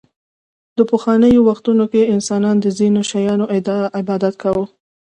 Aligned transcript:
په 0.75 0.83
پخوانیو 0.91 1.45
وختونو 1.49 1.83
کې 1.91 2.09
انسانانو 2.15 2.63
د 2.65 2.67
ځینو 2.79 3.01
شیانو 3.09 3.45
عبادت 3.99 4.33
کاوه 4.43 4.65